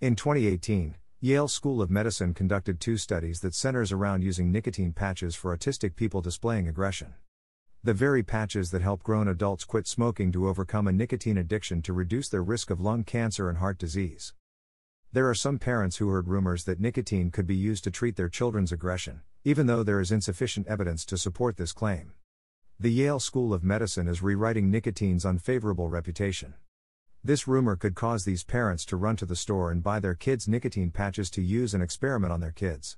[0.00, 5.34] In 2018, Yale School of Medicine conducted two studies that centers around using nicotine patches
[5.34, 7.14] for autistic people displaying aggression.
[7.82, 11.92] The very patches that help grown adults quit smoking to overcome a nicotine addiction to
[11.92, 14.34] reduce their risk of lung cancer and heart disease.
[15.12, 18.28] There are some parents who heard rumors that nicotine could be used to treat their
[18.28, 22.12] children's aggression, even though there is insufficient evidence to support this claim.
[22.78, 26.54] The Yale School of Medicine is rewriting nicotine's unfavorable reputation.
[27.28, 30.48] This rumor could cause these parents to run to the store and buy their kids
[30.48, 32.96] nicotine patches to use and experiment on their kids.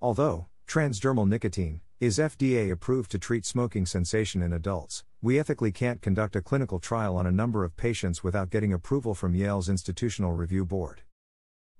[0.00, 6.00] Although, transdermal nicotine is FDA approved to treat smoking cessation in adults, we ethically can't
[6.00, 10.32] conduct a clinical trial on a number of patients without getting approval from Yale's Institutional
[10.32, 11.02] Review Board.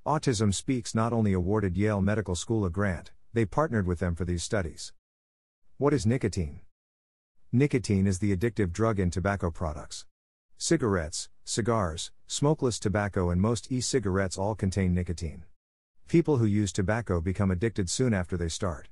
[0.05, 4.27] Autism Speaks not only awarded Yale Medical School a grant, they partnered with them for
[4.27, 4.93] these studies.
[5.79, 6.61] What is nicotine?
[7.51, 10.05] Nicotine is the addictive drug in tobacco products.
[10.59, 15.45] Cigarettes, cigars, smokeless tobacco, and most e cigarettes all contain nicotine.
[16.09, 18.89] People who use tobacco become addicted soon after they start.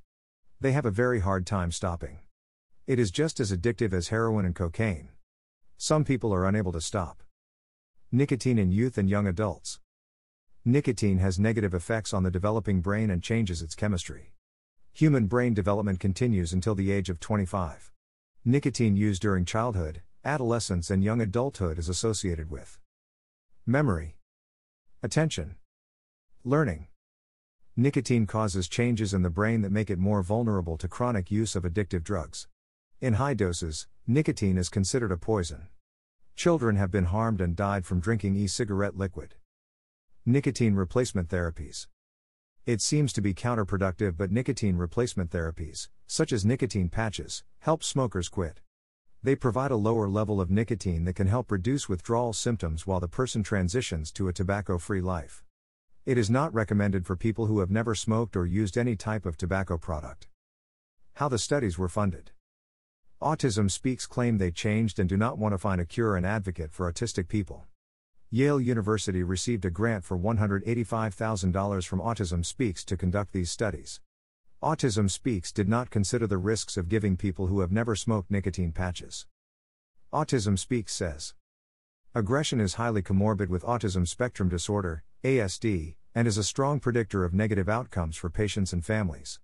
[0.59, 2.19] They have a very hard time stopping.
[2.87, 5.09] It is just as addictive as heroin and cocaine.
[5.77, 7.23] Some people are unable to stop.
[8.11, 9.79] Nicotine in youth and young adults.
[10.65, 14.33] Nicotine has negative effects on the developing brain and changes its chemistry.
[14.93, 17.91] Human brain development continues until the age of 25.
[18.43, 22.79] Nicotine used during childhood, adolescence and young adulthood is associated with
[23.65, 24.17] memory,
[25.01, 25.55] attention,
[26.43, 26.87] learning.
[27.75, 31.63] Nicotine causes changes in the brain that make it more vulnerable to chronic use of
[31.63, 32.47] addictive drugs.
[32.99, 35.69] In high doses, nicotine is considered a poison.
[36.35, 39.35] Children have been harmed and died from drinking e cigarette liquid.
[40.23, 41.87] Nicotine replacement therapies.
[42.67, 48.29] It seems to be counterproductive, but nicotine replacement therapies, such as nicotine patches, help smokers
[48.29, 48.61] quit.
[49.23, 53.07] They provide a lower level of nicotine that can help reduce withdrawal symptoms while the
[53.07, 55.43] person transitions to a tobacco free life.
[56.07, 59.37] It is not recommended for people who have never smoked or used any type of
[59.37, 60.27] tobacco product.
[61.13, 62.31] How the studies were funded.
[63.21, 66.71] Autism Speaks claim they changed and do not want to find a cure and advocate
[66.71, 67.67] for autistic people.
[68.31, 73.99] Yale University received a grant for $185,000 from Autism Speaks to conduct these studies.
[74.63, 78.71] Autism Speaks did not consider the risks of giving people who have never smoked nicotine
[78.71, 79.25] patches.
[80.13, 81.33] Autism Speaks says
[82.13, 87.33] Aggression is highly comorbid with autism spectrum disorder, ASD, and is a strong predictor of
[87.33, 89.39] negative outcomes for patients and families.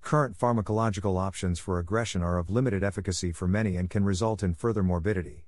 [0.00, 4.54] Current pharmacological options for aggression are of limited efficacy for many and can result in
[4.54, 5.44] further morbidity.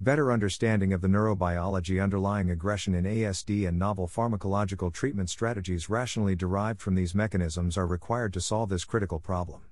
[0.00, 6.34] Better understanding of the neurobiology underlying aggression in ASD and novel pharmacological treatment strategies rationally
[6.34, 9.62] derived from these mechanisms are required to solve this critical problem.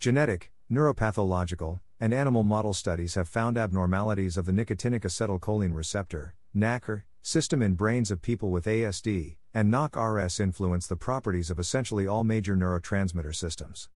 [0.00, 7.02] Genetic, neuropathological, and animal model studies have found abnormalities of the nicotinic acetylcholine receptor, NACR,
[7.20, 12.24] system in brains of people with ASD, and NOC-RS influence the properties of essentially all
[12.24, 13.90] major neurotransmitter systems.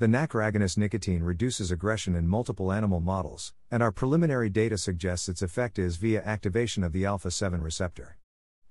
[0.00, 5.28] The NACR agonist nicotine reduces aggression in multiple animal models, and our preliminary data suggests
[5.28, 8.16] its effect is via activation of the alpha 7 receptor.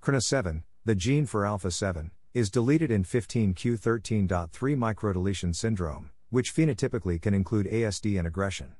[0.02, 7.32] CRNA7, the gene for alpha 7, is deleted in 15q13.3 microdeletion syndrome, which phenotypically can
[7.32, 8.74] include ASD and aggression.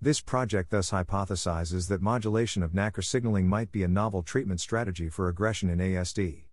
[0.00, 5.10] This project thus hypothesizes that modulation of NACR signaling might be a novel treatment strategy
[5.10, 6.43] for aggression in ASD.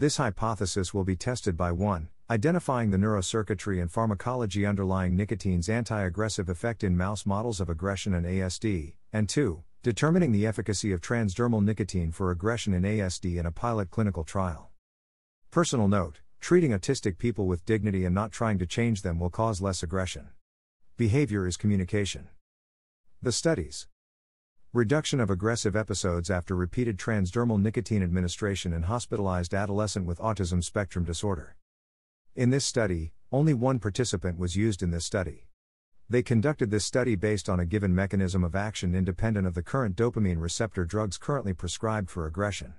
[0.00, 6.00] This hypothesis will be tested by 1 identifying the neurocircuitry and pharmacology underlying nicotine's anti
[6.00, 9.62] aggressive effect in mouse models of aggression and ASD, and 2.
[9.82, 14.70] Determining the efficacy of transdermal nicotine for aggression in ASD in a pilot clinical trial.
[15.50, 19.60] Personal note treating autistic people with dignity and not trying to change them will cause
[19.60, 20.30] less aggression.
[20.96, 22.28] Behavior is communication.
[23.20, 23.86] The studies
[24.72, 31.04] Reduction of aggressive episodes after repeated transdermal nicotine administration in hospitalized adolescent with autism spectrum
[31.04, 31.56] disorder.
[32.36, 35.48] In this study, only one participant was used in this study.
[36.08, 39.96] They conducted this study based on a given mechanism of action independent of the current
[39.96, 42.74] dopamine receptor drugs currently prescribed for aggression.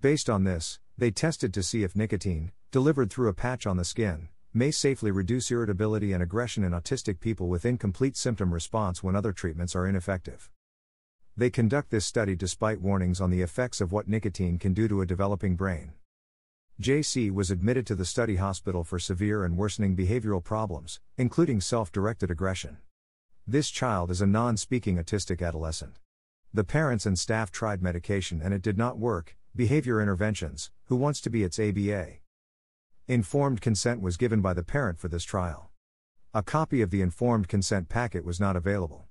[0.00, 3.84] Based on this, they tested to see if nicotine, delivered through a patch on the
[3.84, 9.16] skin, may safely reduce irritability and aggression in autistic people with incomplete symptom response when
[9.16, 10.48] other treatments are ineffective.
[11.36, 15.00] They conduct this study despite warnings on the effects of what nicotine can do to
[15.00, 15.92] a developing brain.
[16.80, 21.90] JC was admitted to the study hospital for severe and worsening behavioral problems, including self
[21.90, 22.78] directed aggression.
[23.48, 25.98] This child is a non speaking autistic adolescent.
[26.52, 31.20] The parents and staff tried medication and it did not work, behavior interventions, who wants
[31.22, 32.18] to be its ABA.
[33.08, 35.70] Informed consent was given by the parent for this trial.
[36.32, 39.08] A copy of the informed consent packet was not available.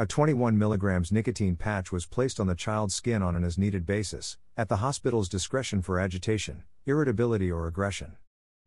[0.00, 3.84] A 21 mg nicotine patch was placed on the child's skin on an as needed
[3.84, 8.16] basis, at the hospital's discretion for agitation, irritability, or aggression.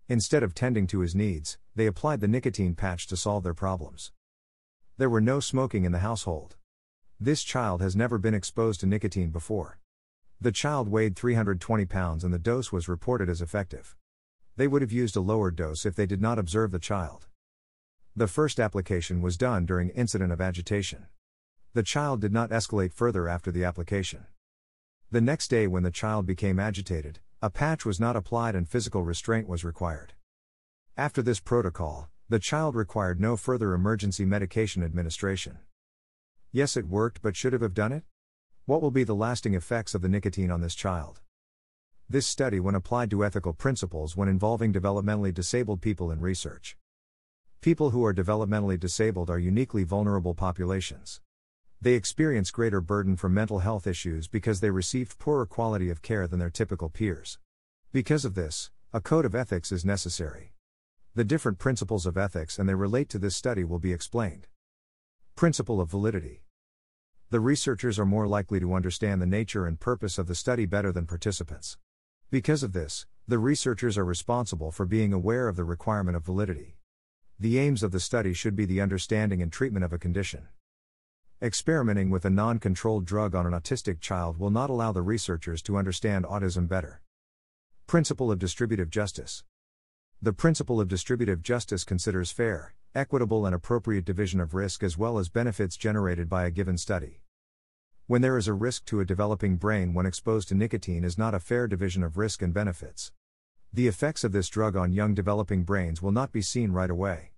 [0.10, 4.12] Instead of tending to his needs, they applied the nicotine patch to solve their problems.
[4.98, 6.58] There were no smoking in the household.
[7.18, 9.80] This child has never been exposed to nicotine before.
[10.42, 13.96] The child weighed 320 pounds and the dose was reported as effective.
[14.58, 17.28] They would have used a lower dose if they did not observe the child.
[18.18, 21.06] The first application was done during incident of agitation.
[21.74, 24.26] The child did not escalate further after the application.
[25.10, 29.04] The next day, when the child became agitated, a patch was not applied and physical
[29.04, 30.12] restraint was required.
[30.98, 35.60] After this protocol, the child required no further emergency medication administration.
[36.52, 38.04] Yes, it worked, but should it have done it?
[38.66, 41.22] What will be the lasting effects of the nicotine on this child?
[42.10, 46.76] This study, when applied to ethical principles when involving developmentally disabled people in research.
[47.62, 51.22] People who are developmentally disabled are uniquely vulnerable populations.
[51.84, 56.28] They experience greater burden from mental health issues because they received poorer quality of care
[56.28, 57.40] than their typical peers.
[57.92, 60.54] Because of this, a code of ethics is necessary.
[61.16, 64.46] The different principles of ethics and they relate to this study will be explained.
[65.36, 66.44] Principle of validity.
[67.32, 70.92] The researchers are more likely to understand the nature and purpose of the study better
[70.92, 71.80] than participants.
[72.30, 76.78] Because of this, the researchers are responsible for being aware of the requirement of validity.
[77.40, 80.48] The aims of the study should be the understanding and treatment of a condition.
[81.44, 85.64] Experimenting with a non controlled drug on an autistic child will not allow the researchers
[85.64, 87.02] to understand autism better.
[87.88, 89.44] Principle of distributive justice.
[90.22, 95.18] The principle of distributive justice considers fair, equitable, and appropriate division of risk as well
[95.18, 97.22] as benefits generated by a given study.
[98.06, 101.34] When there is a risk to a developing brain when exposed to nicotine is not
[101.34, 103.14] a fair division of risk and benefits.
[103.74, 107.32] The effects of this drug on young developing brains will not be seen right away.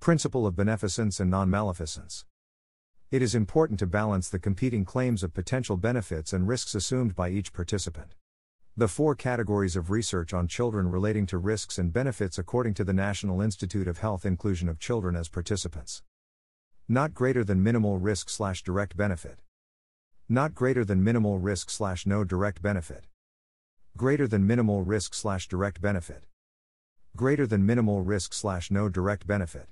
[0.00, 2.24] Principle of beneficence and non maleficence.
[3.12, 7.28] It is important to balance the competing claims of potential benefits and risks assumed by
[7.28, 8.14] each participant.
[8.74, 12.94] The four categories of research on children relating to risks and benefits according to the
[12.94, 16.02] National Institute of Health inclusion of children as participants.
[16.88, 19.40] Not greater than minimal risk slash direct benefit.
[20.26, 23.04] Not greater than minimal risk slash no direct benefit.
[23.94, 26.24] Greater than minimal risk slash direct benefit.
[27.14, 29.68] Greater than minimal risk slash no direct benefit.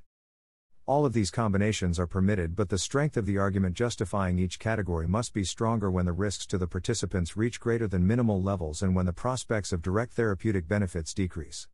[0.90, 5.06] All of these combinations are permitted, but the strength of the argument justifying each category
[5.06, 8.96] must be stronger when the risks to the participants reach greater than minimal levels and
[8.96, 11.68] when the prospects of direct therapeutic benefits decrease.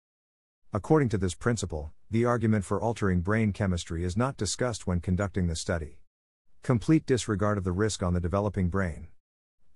[0.71, 5.47] According to this principle, the argument for altering brain chemistry is not discussed when conducting
[5.47, 6.03] the study.
[6.63, 9.09] Complete disregard of the risk on the developing brain.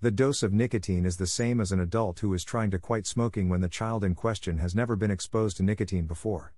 [0.01, 3.07] The dose of nicotine is the same as an adult who is trying to quit
[3.07, 6.53] smoking when the child in question has never been exposed to nicotine before.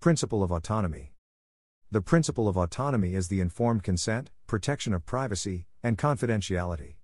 [0.00, 1.11] Principle of autonomy.
[1.92, 6.94] The principle of autonomy is the informed consent, protection of privacy, and confidentiality.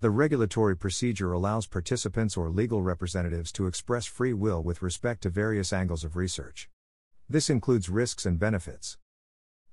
[0.00, 5.28] The regulatory procedure allows participants or legal representatives to express free will with respect to
[5.28, 6.70] various angles of research.
[7.28, 8.96] This includes risks and benefits.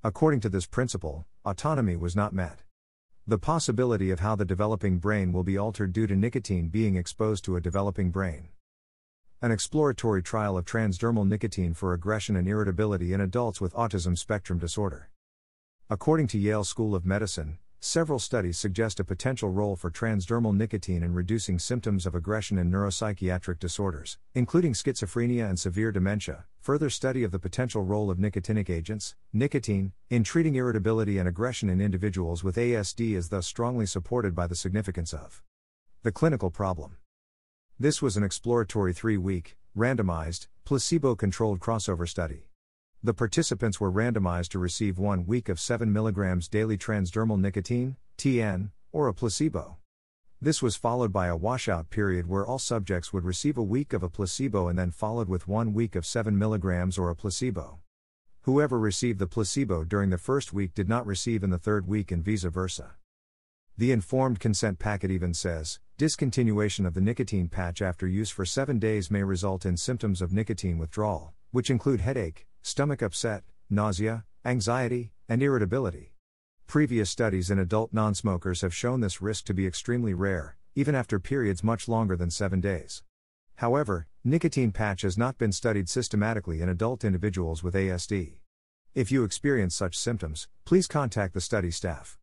[0.03, 2.63] According to this principle, autonomy was not met.
[3.25, 7.45] The possibility of how the developing brain will be altered due to nicotine being exposed
[7.45, 8.49] to a developing brain.
[9.41, 14.59] An exploratory trial of transdermal nicotine for aggression and irritability in adults with autism spectrum
[14.59, 15.11] disorder.
[15.89, 21.03] According to Yale School of Medicine, several studies suggest a potential role for transdermal nicotine
[21.03, 26.43] in reducing symptoms of aggression in neuropsychiatric disorders, including schizophrenia and severe dementia.
[26.59, 31.69] Further study of the potential role of nicotinic agents, nicotine, in treating irritability and aggression
[31.69, 35.41] in individuals with ASD is thus strongly supported by the significance of
[36.03, 36.97] the clinical problem.
[37.81, 42.49] This was an exploratory three week, randomized, placebo controlled crossover study.
[43.01, 48.71] The participants were randomized to receive one week of 7 mg daily transdermal nicotine, TN,
[48.91, 49.77] or a placebo.
[50.41, 54.03] This was followed by a washout period where all subjects would receive a week of
[54.03, 57.79] a placebo and then followed with one week of 7 mg or a placebo.
[58.41, 62.11] Whoever received the placebo during the first week did not receive in the third week
[62.11, 62.95] and vice versa.
[63.77, 68.79] The informed consent packet even says discontinuation of the nicotine patch after use for seven
[68.79, 75.11] days may result in symptoms of nicotine withdrawal, which include headache, stomach upset, nausea, anxiety,
[75.27, 76.13] and irritability.
[76.67, 81.19] Previous studies in adult non-smokers have shown this risk to be extremely rare, even after
[81.19, 83.03] periods much longer than seven days.
[83.55, 88.37] However, nicotine patch has not been studied systematically in adult individuals with ASD.
[88.95, 92.17] If you experience such symptoms, please contact the study staff.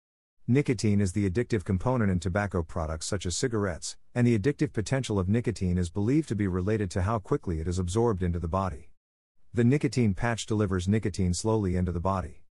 [0.49, 5.19] Nicotine is the addictive component in tobacco products such as cigarettes, and the addictive potential
[5.19, 8.47] of nicotine is believed to be related to how quickly it is absorbed into the
[8.47, 8.93] body.
[9.53, 12.45] The nicotine patch delivers nicotine slowly into the body.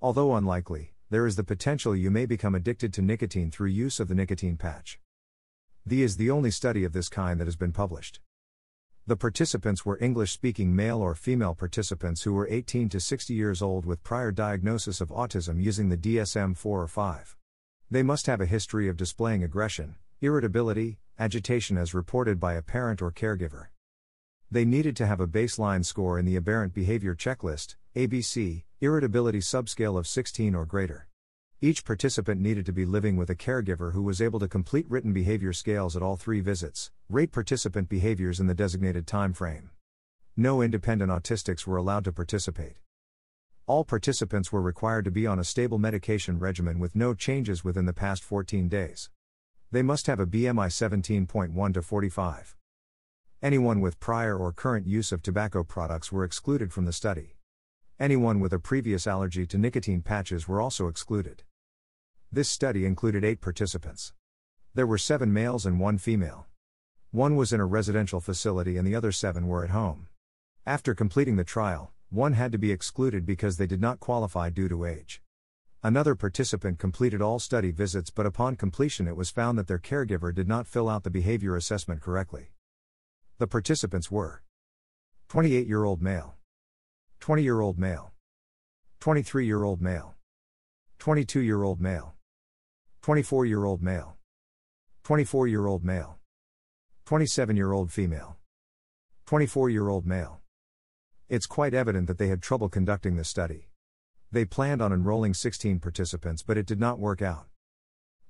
[0.00, 4.06] Although unlikely, there is the potential you may become addicted to nicotine through use of
[4.06, 5.00] the nicotine patch.
[5.84, 8.20] The is the only study of this kind that has been published.
[9.08, 13.60] The participants were English speaking male or female participants who were 18 to 60 years
[13.60, 17.36] old with prior diagnosis of autism using the DSM 4 or 5.
[17.92, 23.02] They must have a history of displaying aggression, irritability, agitation as reported by a parent
[23.02, 23.66] or caregiver.
[24.48, 29.98] They needed to have a baseline score in the Aberrant Behavior Checklist, ABC, irritability subscale
[29.98, 31.08] of 16 or greater.
[31.60, 35.12] Each participant needed to be living with a caregiver who was able to complete written
[35.12, 39.70] behavior scales at all three visits, rate participant behaviors in the designated time frame.
[40.36, 42.76] No independent autistics were allowed to participate.
[43.70, 47.86] All participants were required to be on a stable medication regimen with no changes within
[47.86, 49.10] the past 14 days.
[49.70, 52.56] They must have a BMI 17.1 to 45.
[53.40, 57.36] Anyone with prior or current use of tobacco products were excluded from the study.
[58.00, 61.44] Anyone with a previous allergy to nicotine patches were also excluded.
[62.32, 64.12] This study included eight participants.
[64.74, 66.48] There were seven males and one female.
[67.12, 70.08] One was in a residential facility and the other seven were at home.
[70.66, 74.68] After completing the trial, one had to be excluded because they did not qualify due
[74.68, 75.22] to age.
[75.82, 80.34] Another participant completed all study visits, but upon completion, it was found that their caregiver
[80.34, 82.50] did not fill out the behavior assessment correctly.
[83.38, 84.42] The participants were
[85.28, 86.34] 28 year old male,
[87.20, 88.12] 20 year old male,
[88.98, 90.16] 23 year old male,
[90.98, 92.16] 22 year old male,
[93.02, 94.16] 24 year old male,
[95.04, 96.18] 24 year old male,
[97.04, 98.36] 27 year old female,
[99.26, 100.39] 24 year old male.
[101.30, 103.68] It's quite evident that they had trouble conducting the study.
[104.32, 107.46] They planned on enrolling 16 participants, but it did not work out.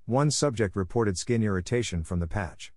[0.05, 2.75] One subject reported skin irritation from the patch.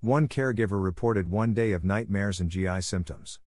[0.00, 3.40] One caregiver reported one day of nightmares and GI symptoms.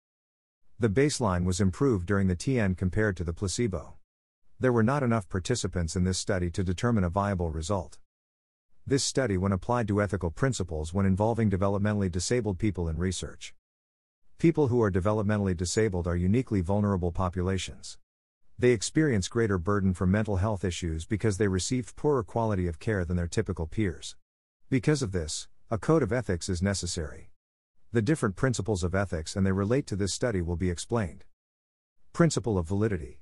[0.78, 3.96] The baseline was improved during the TN compared to the placebo.
[4.60, 7.98] There were not enough participants in this study to determine a viable result.
[8.86, 13.56] This study, when applied to ethical principles when involving developmentally disabled people in research,
[14.42, 18.00] People who are developmentally disabled are uniquely vulnerable populations.
[18.58, 23.06] They experience greater burden from mental health issues because they received poorer quality of care
[23.06, 24.16] than their typical peers.
[24.68, 27.30] Because of this, a code of ethics is necessary.
[27.92, 31.24] The different principles of ethics and they relate to this study will be explained.
[32.12, 33.22] Principle of validity.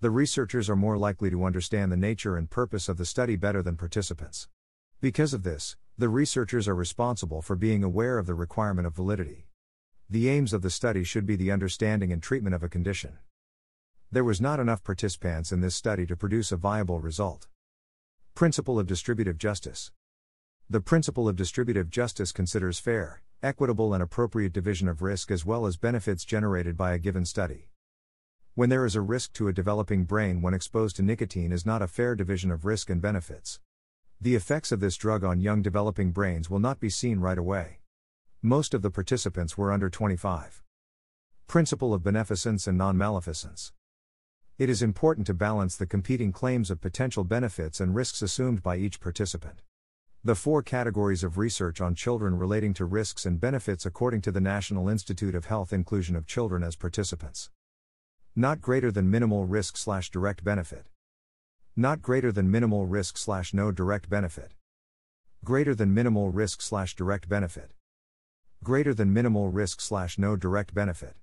[0.00, 3.62] The researchers are more likely to understand the nature and purpose of the study better
[3.62, 4.48] than participants.
[5.00, 9.46] Because of this, the researchers are responsible for being aware of the requirement of validity.
[10.10, 13.18] The aims of the study should be the understanding and treatment of a condition.
[14.12, 17.48] There was not enough participants in this study to produce a viable result.
[18.34, 19.92] Principle of distributive justice.
[20.68, 25.66] The principle of distributive justice considers fair, equitable, and appropriate division of risk as well
[25.66, 27.70] as benefits generated by a given study.
[28.54, 31.82] When there is a risk to a developing brain when exposed to nicotine is not
[31.82, 33.58] a fair division of risk and benefits.
[34.20, 37.80] The effects of this drug on young developing brains will not be seen right away.
[38.46, 40.62] Most of the participants were under 25.
[41.46, 43.72] Principle of beneficence and non maleficence.
[44.58, 48.76] It is important to balance the competing claims of potential benefits and risks assumed by
[48.76, 49.62] each participant.
[50.22, 54.42] The four categories of research on children relating to risks and benefits according to the
[54.42, 57.48] National Institute of Health inclusion of children as participants.
[58.36, 60.90] Not greater than minimal risk slash direct benefit.
[61.76, 64.52] Not greater than minimal risk slash no direct benefit.
[65.42, 67.70] Greater than minimal risk slash direct benefit
[68.64, 71.14] greater than minimal risk slash no direct benefit.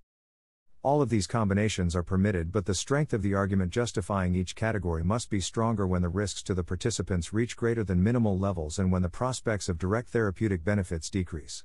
[0.84, 5.04] All of these combinations are permitted, but the strength of the argument justifying each category
[5.04, 8.92] must be stronger when the risks to the participants reach greater than minimal levels and
[8.92, 11.64] when the prospects of direct therapeutic benefits decrease.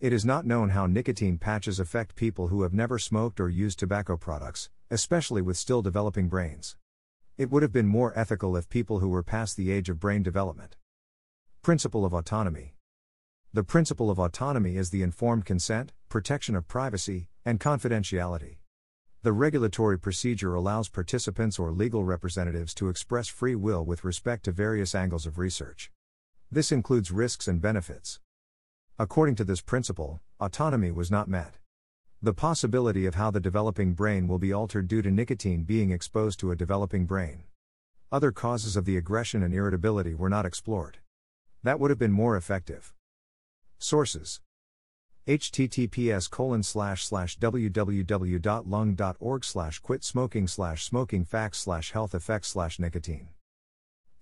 [0.00, 3.78] It is not known how nicotine patches affect people who have never smoked or used
[3.78, 6.76] tobacco products, especially with still developing brains.
[7.36, 10.24] It would have been more ethical if people who were past the age of brain
[10.24, 10.76] development.
[11.62, 12.74] Principle of autonomy.
[13.54, 18.58] The principle of autonomy is the informed consent, protection of privacy, and confidentiality.
[19.22, 24.52] The regulatory procedure allows participants or legal representatives to express free will with respect to
[24.52, 25.90] various angles of research.
[26.52, 28.20] This includes risks and benefits.
[28.98, 31.54] According to this principle, autonomy was not met.
[32.20, 36.38] The possibility of how the developing brain will be altered due to nicotine being exposed
[36.40, 37.44] to a developing brain.
[38.12, 40.98] Other causes of the aggression and irritability were not explored.
[41.62, 42.92] That would have been more effective.
[43.78, 44.40] Sources.
[45.26, 47.84] Https colon slash slash www.lung.org
[49.44, 53.28] slash quit smoking slash smoking facts slash health effects slash nicotine.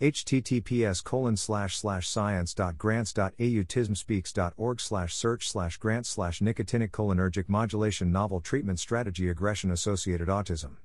[0.01, 8.41] Https colon slash slash science.grants.au tismspeaks.org slash search slash grant slash nicotinic cholinergic modulation novel
[8.41, 10.77] treatment strategy aggression associated autism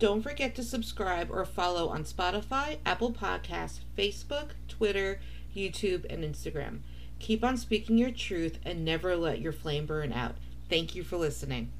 [0.00, 5.20] Don't forget to subscribe or follow on Spotify, Apple Podcasts, Facebook, Twitter,
[5.54, 6.80] YouTube, and Instagram.
[7.20, 10.34] Keep on speaking your truth and never let your flame burn out.
[10.68, 11.70] Thank you for listening.